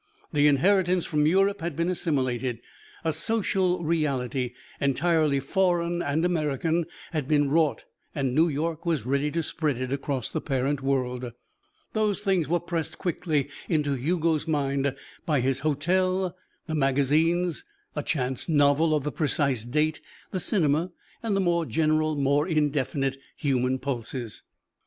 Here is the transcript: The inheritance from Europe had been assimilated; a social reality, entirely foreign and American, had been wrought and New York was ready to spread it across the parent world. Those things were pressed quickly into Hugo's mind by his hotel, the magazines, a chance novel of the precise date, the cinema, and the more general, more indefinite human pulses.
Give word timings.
The 0.33 0.47
inheritance 0.47 1.05
from 1.05 1.27
Europe 1.27 1.61
had 1.61 1.75
been 1.75 1.87
assimilated; 1.87 2.59
a 3.03 3.11
social 3.11 3.83
reality, 3.83 4.55
entirely 4.79 5.39
foreign 5.39 6.01
and 6.01 6.25
American, 6.25 6.87
had 7.11 7.27
been 7.27 7.51
wrought 7.51 7.85
and 8.15 8.33
New 8.33 8.47
York 8.47 8.83
was 8.83 9.05
ready 9.05 9.29
to 9.29 9.43
spread 9.43 9.77
it 9.79 9.93
across 9.93 10.31
the 10.31 10.41
parent 10.41 10.81
world. 10.81 11.31
Those 11.93 12.19
things 12.21 12.47
were 12.47 12.59
pressed 12.59 12.97
quickly 12.97 13.49
into 13.69 13.93
Hugo's 13.93 14.47
mind 14.47 14.95
by 15.27 15.39
his 15.39 15.59
hotel, 15.59 16.35
the 16.65 16.73
magazines, 16.73 17.63
a 17.95 18.01
chance 18.01 18.49
novel 18.49 18.95
of 18.95 19.03
the 19.03 19.11
precise 19.11 19.63
date, 19.63 20.01
the 20.31 20.39
cinema, 20.39 20.89
and 21.21 21.35
the 21.35 21.39
more 21.41 21.63
general, 21.63 22.15
more 22.15 22.47
indefinite 22.47 23.17
human 23.37 23.77
pulses. 23.77 24.41